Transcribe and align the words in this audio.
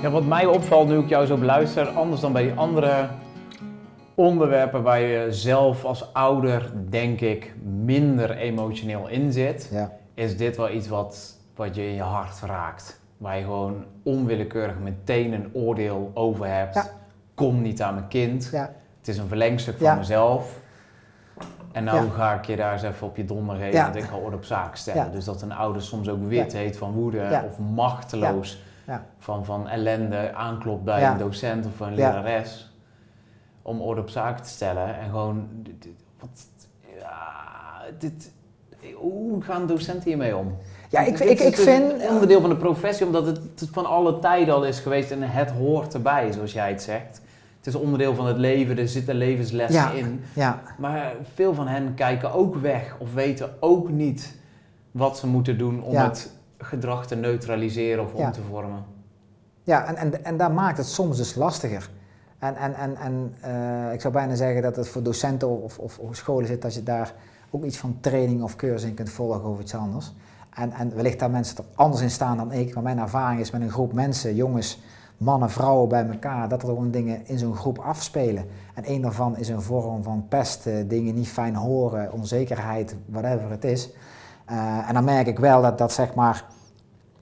Ja, 0.00 0.10
wat 0.10 0.24
mij 0.24 0.46
opvalt 0.46 0.88
nu 0.88 0.98
ik 0.98 1.08
jou 1.08 1.26
zo 1.26 1.36
beluister, 1.36 1.88
anders 1.88 2.20
dan 2.20 2.32
bij 2.32 2.42
die 2.42 2.52
andere 2.52 3.08
onderwerpen 4.14 4.82
waar 4.82 5.00
je 5.00 5.26
zelf 5.32 5.84
als 5.84 6.12
ouder, 6.12 6.72
denk 6.88 7.20
ik, 7.20 7.54
minder 7.62 8.36
emotioneel 8.36 9.08
in 9.08 9.32
zit, 9.32 9.68
Ja. 9.72 9.92
is 10.14 10.36
dit 10.36 10.56
wel 10.56 10.70
iets 10.70 10.88
wat, 10.88 11.36
wat 11.56 11.74
je 11.74 11.86
in 11.86 11.94
je 11.94 12.02
hart 12.02 12.40
raakt. 12.40 13.00
Waar 13.16 13.36
je 13.36 13.44
gewoon 13.44 13.84
onwillekeurig 14.02 14.78
meteen 14.78 15.32
een 15.32 15.50
oordeel 15.52 16.10
over 16.14 16.46
hebt. 16.46 16.74
Ja. 16.74 16.86
Kom 17.34 17.62
niet 17.62 17.82
aan 17.82 17.94
mijn 17.94 18.08
kind. 18.08 18.48
Ja. 18.52 18.72
Het 18.98 19.08
is 19.08 19.18
een 19.18 19.28
verlengstuk 19.28 19.78
van 19.78 19.96
mezelf. 19.98 20.60
En 21.72 21.84
nou 21.84 22.10
ga 22.10 22.34
ik 22.34 22.44
je 22.44 22.56
daar 22.56 22.72
eens 22.72 22.82
even 22.82 23.06
op 23.06 23.16
je 23.16 23.24
donder 23.24 23.56
geven 23.56 23.84
dat 23.84 23.96
ik 23.96 24.02
ga 24.02 24.16
orde 24.16 24.36
op 24.36 24.44
zaken 24.44 24.78
stellen. 24.78 25.12
Dus 25.12 25.24
dat 25.24 25.42
een 25.42 25.52
ouder 25.52 25.82
soms 25.82 26.08
ook 26.08 26.26
wit 26.28 26.52
heet 26.52 26.76
van 26.76 26.92
woede 26.92 27.42
of 27.46 27.58
machteloos 27.58 28.62
Ja. 28.88 29.04
Van, 29.18 29.44
van 29.44 29.68
ellende 29.68 30.34
aanklopt 30.34 30.84
bij 30.84 31.00
Ja. 31.00 31.12
een 31.12 31.18
docent 31.18 31.66
of 31.66 31.80
een 31.80 31.94
lerares. 31.94 32.72
Om 33.62 33.80
orde 33.80 34.00
op 34.00 34.08
zaken 34.08 34.42
te 34.44 34.48
stellen. 34.50 34.98
En 34.98 35.04
gewoon, 35.10 35.48
dit, 35.52 35.82
dit- 35.82 36.04
wat, 36.20 36.46
ja, 37.00 37.22
dit, 37.98 38.32
hoe 38.94 39.42
gaan 39.42 39.66
docenten 39.66 40.08
hiermee 40.08 40.36
om? 40.36 40.56
Ja, 40.90 41.00
ik, 41.00 41.18
ik, 41.18 41.40
ik 41.40 41.56
vind... 41.56 41.92
een 42.02 42.08
onderdeel 42.08 42.40
van 42.40 42.50
de 42.50 42.56
professie, 42.56 43.06
omdat 43.06 43.26
het 43.26 43.40
van 43.72 43.86
alle 43.86 44.18
tijden 44.18 44.54
al 44.54 44.64
is 44.64 44.80
geweest 44.80 45.10
en 45.10 45.22
het 45.22 45.50
hoort 45.50 45.94
erbij, 45.94 46.32
zoals 46.32 46.52
jij 46.52 46.68
het 46.70 46.82
zegt. 46.82 47.20
Het 47.56 47.66
is 47.66 47.74
onderdeel 47.74 48.14
van 48.14 48.26
het 48.26 48.36
leven, 48.36 48.78
er 48.78 48.88
zitten 48.88 49.14
levenslessen 49.14 49.80
Ja. 49.82 49.90
in. 49.90 50.22
Ja, 50.34 50.62
Maar 50.78 51.12
veel 51.34 51.54
van 51.54 51.66
hen 51.66 51.94
kijken 51.94 52.32
ook 52.32 52.54
weg 52.56 52.96
of 52.98 53.14
weten 53.14 53.50
ook 53.60 53.88
niet 53.88 54.36
wat 54.90 55.18
ze 55.18 55.26
moeten 55.26 55.58
doen 55.58 55.82
om 55.82 55.92
Ja. 55.92 56.04
het 56.04 56.30
gedrag 56.58 57.06
te 57.06 57.14
neutraliseren 57.16 58.04
of 58.04 58.12
om 58.12 58.20
Ja. 58.20 58.30
te 58.30 58.42
vormen. 58.42 58.84
ja 59.62 59.84
en, 59.86 59.96
en, 59.96 60.24
en 60.24 60.36
daar 60.36 60.52
maakt 60.52 60.78
het 60.78 60.86
soms 60.86 61.16
dus 61.16 61.34
lastiger. 61.34 61.90
En, 62.38 62.56
en, 62.56 62.74
en, 62.74 62.96
en 62.96 63.34
eh, 63.40 63.92
ik 63.92 64.00
zou 64.00 64.12
bijna 64.12 64.34
zeggen 64.34 64.62
dat 64.62 64.76
het 64.76 64.88
voor 64.88 65.02
docenten 65.02 65.62
of, 65.62 65.78
of, 65.78 65.98
of 65.98 66.16
scholen 66.16 66.46
zit 66.46 66.62
dat 66.62 66.74
je 66.74 66.82
daar 66.82 67.12
ook 67.50 67.64
iets 67.64 67.76
van 67.78 67.96
training 68.00 68.42
of 68.42 68.56
cursus 68.56 68.88
in 68.88 68.94
kunt 68.94 69.10
volgen 69.10 69.42
over 69.42 69.62
iets 69.62 69.74
anders. 69.74 70.12
En, 70.54 70.72
en 70.72 70.94
wellicht 70.94 71.18
daar 71.18 71.30
mensen 71.30 71.56
er 71.56 71.64
anders 71.74 72.02
in 72.02 72.10
staan 72.10 72.36
dan 72.36 72.52
ik. 72.52 72.74
Maar 72.74 72.82
mijn 72.82 72.98
ervaring 72.98 73.40
is 73.40 73.50
met 73.50 73.60
een 73.60 73.70
groep 73.70 73.92
mensen, 73.92 74.34
jongens, 74.34 74.80
mannen, 75.16 75.50
vrouwen 75.50 75.88
bij 75.88 76.06
elkaar, 76.08 76.48
dat 76.48 76.62
er 76.62 76.68
gewoon 76.68 76.90
dingen 76.90 77.26
in 77.26 77.38
zo'n 77.38 77.56
groep 77.56 77.78
afspelen. 77.78 78.44
En 78.74 78.82
een 78.86 79.00
daarvan 79.02 79.36
is 79.36 79.48
een 79.48 79.62
vorm 79.62 80.02
van 80.02 80.26
pesten, 80.28 80.88
dingen 80.88 81.14
niet 81.14 81.28
fijn 81.28 81.54
horen, 81.54 82.12
onzekerheid, 82.12 82.96
whatever 83.06 83.50
het 83.50 83.64
is. 83.64 83.90
Eh, 84.48 84.88
en 84.88 84.94
dan 84.94 85.04
merk 85.04 85.26
ik 85.26 85.38
wel 85.38 85.62
dat, 85.62 85.78
dat 85.78 85.92
zeg 85.92 86.14
maar, 86.14 86.44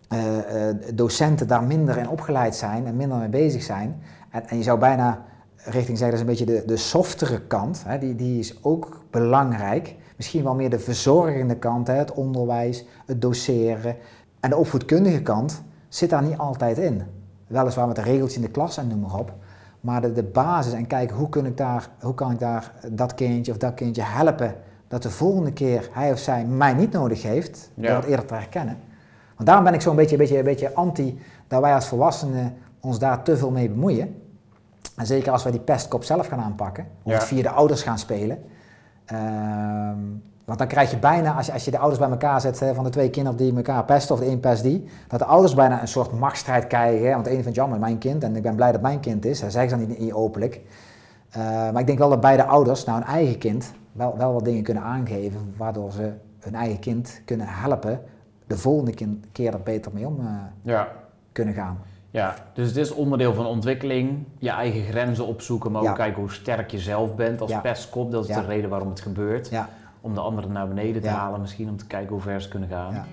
eh, 0.08 0.68
eh, 0.68 0.76
docenten 0.94 1.48
daar 1.48 1.62
minder 1.62 1.96
in 1.96 2.08
opgeleid 2.08 2.54
zijn 2.54 2.86
en 2.86 2.96
minder 2.96 3.18
mee 3.18 3.28
bezig 3.28 3.62
zijn. 3.62 4.02
En, 4.30 4.48
en 4.48 4.56
je 4.56 4.62
zou 4.62 4.78
bijna 4.78 5.24
richting 5.56 5.98
zeggen, 5.98 6.18
dat 6.18 6.26
is 6.26 6.40
een 6.40 6.46
beetje 6.46 6.60
de, 6.60 6.66
de 6.66 6.76
softere 6.76 7.40
kant, 7.40 7.82
hè, 7.86 7.98
die, 7.98 8.14
die 8.14 8.38
is 8.38 8.64
ook 8.64 9.00
belangrijk. 9.10 9.96
Misschien 10.16 10.42
wel 10.42 10.54
meer 10.54 10.70
de 10.70 10.78
verzorgende 10.78 11.56
kant, 11.56 11.86
hè, 11.86 11.94
het 11.94 12.12
onderwijs, 12.12 12.86
het 13.06 13.22
doseren. 13.22 13.96
En 14.40 14.50
de 14.50 14.56
opvoedkundige 14.56 15.22
kant 15.22 15.62
zit 15.88 16.10
daar 16.10 16.22
niet 16.22 16.38
altijd 16.38 16.78
in. 16.78 17.02
Weliswaar 17.46 17.86
met 17.86 17.96
de 17.96 18.02
regeltjes 18.02 18.36
in 18.36 18.42
de 18.42 18.50
klas 18.50 18.76
en 18.76 18.88
noem 18.88 19.00
maar 19.00 19.18
op. 19.18 19.32
Maar 19.80 20.00
de, 20.00 20.12
de 20.12 20.22
basis 20.22 20.72
en 20.72 20.86
kijken 20.86 21.16
hoe, 21.16 21.28
kun 21.28 21.46
ik 21.46 21.56
daar, 21.56 21.88
hoe 22.00 22.14
kan 22.14 22.30
ik 22.30 22.38
daar 22.38 22.72
dat 22.92 23.14
kindje 23.14 23.52
of 23.52 23.58
dat 23.58 23.74
kindje 23.74 24.02
helpen 24.02 24.54
dat 24.88 25.02
de 25.02 25.10
volgende 25.10 25.52
keer 25.52 25.88
hij 25.92 26.12
of 26.12 26.18
zij 26.18 26.44
mij 26.44 26.74
niet 26.74 26.92
nodig 26.92 27.22
heeft, 27.22 27.70
Ja. 27.74 27.94
het 27.96 28.04
eerder 28.04 28.24
te 28.26 28.34
herkennen. 28.34 28.76
Want 29.34 29.48
daarom 29.48 29.64
ben 29.64 29.74
ik 29.74 29.80
zo'n 29.80 29.96
beetje, 29.96 30.12
een 30.12 30.18
beetje, 30.18 30.38
een 30.38 30.44
beetje 30.44 30.74
anti 30.74 31.18
dat 31.48 31.60
wij 31.60 31.74
als 31.74 31.86
volwassenen 31.86 32.54
ons 32.80 32.98
daar 32.98 33.22
te 33.22 33.36
veel 33.36 33.50
mee 33.50 33.68
bemoeien. 33.68 34.22
En 34.96 35.06
zeker 35.06 35.32
als 35.32 35.42
wij 35.42 35.52
die 35.52 35.60
pestkop 35.60 36.04
zelf 36.04 36.26
gaan 36.26 36.40
aanpakken, 36.40 36.86
of 37.02 37.12
Ja. 37.12 37.18
het 37.18 37.26
via 37.26 37.42
de 37.42 37.50
ouders 37.50 37.82
gaan 37.82 37.98
spelen. 37.98 38.38
Ehm, 39.04 39.98
want 40.44 40.58
dan 40.58 40.66
krijg 40.66 40.90
je 40.90 40.98
bijna, 40.98 41.32
als 41.34 41.46
je, 41.46 41.52
als 41.52 41.64
je 41.64 41.70
de 41.70 41.78
ouders 41.78 42.00
bij 42.00 42.10
elkaar 42.10 42.40
zet 42.40 42.60
hè, 42.60 42.74
van 42.74 42.84
de 42.84 42.90
twee 42.90 43.10
kinderen 43.10 43.38
die 43.38 43.56
elkaar 43.56 43.84
pesten, 43.84 44.14
of 44.14 44.20
de 44.20 44.26
een 44.30 44.40
pest 44.40 44.62
die, 44.62 44.84
dat 45.08 45.18
de 45.18 45.24
ouders 45.24 45.54
bijna 45.54 45.80
een 45.80 45.88
soort 45.88 46.12
machtsstrijd 46.12 46.66
krijgen. 46.66 47.06
Hè, 47.06 47.12
want 47.12 47.24
de 47.24 47.30
ene 47.30 47.42
vindt, 47.42 47.56
ja, 47.56 47.66
maar 47.66 47.78
mijn 47.78 47.98
kind, 47.98 48.22
en 48.22 48.36
ik 48.36 48.42
ben 48.42 48.54
blij 48.54 48.72
dat 48.72 48.80
mijn 48.80 49.00
kind 49.00 49.24
is. 49.24 49.40
Dat 49.40 49.52
zeggen 49.52 49.70
ze 49.70 49.76
dan 49.76 49.86
niet, 49.88 49.98
niet 49.98 50.12
openlijk. 50.12 50.60
Eh, 51.30 51.40
maar 51.42 51.80
ik 51.80 51.86
denk 51.86 51.98
wel 51.98 52.08
dat 52.08 52.20
beide 52.20 52.44
ouders 52.44 52.84
nou 52.84 52.98
hun 52.98 53.06
eigen 53.08 53.38
kind 53.38 53.72
wel, 53.96 54.16
wel 54.16 54.32
wat 54.32 54.44
dingen 54.44 54.62
kunnen 54.62 54.82
aangeven, 54.82 55.54
waardoor 55.56 55.92
ze 55.92 56.12
hun 56.40 56.54
eigen 56.54 56.78
kind 56.78 57.22
kunnen 57.24 57.46
helpen 57.48 58.00
de 58.46 58.58
volgende 58.58 58.94
keer 59.32 59.52
er 59.52 59.60
beter 59.62 59.92
mee 59.94 60.06
om 60.06 60.20
eh, 60.20 60.26
Ja. 60.62 60.88
kunnen 61.32 61.54
gaan. 61.54 61.78
Ja, 62.10 62.34
dus 62.54 62.66
het 62.68 62.76
is 62.76 62.90
onderdeel 62.92 63.34
van 63.34 63.46
ontwikkeling. 63.46 64.24
Je 64.38 64.50
eigen 64.50 64.82
grenzen 64.82 65.26
opzoeken, 65.26 65.72
maar 65.72 65.80
ook 65.80 65.86
Ja. 65.86 65.92
kijken 65.92 66.20
hoe 66.20 66.30
sterk 66.32 66.70
je 66.70 66.78
zelf 66.78 67.14
bent 67.14 67.40
als 67.40 67.50
Ja. 67.50 67.60
pestkop. 67.60 68.10
Dat 68.10 68.28
is 68.28 68.34
de 68.34 68.44
reden 68.44 68.70
waarom 68.70 68.88
het 68.88 69.00
gebeurt. 69.00 69.48
Ja, 69.48 69.68
Om 70.00 70.14
de 70.14 70.20
anderen 70.20 70.52
naar 70.52 70.68
beneden 70.68 71.02
te 71.02 71.08
halen 71.08 71.40
misschien, 71.40 71.68
om 71.68 71.76
te 71.76 71.86
kijken 71.86 72.12
hoe 72.12 72.20
ver 72.20 72.40
ze 72.42 72.48
kunnen 72.48 72.68
gaan. 72.68 72.92
ja. 72.94 73.04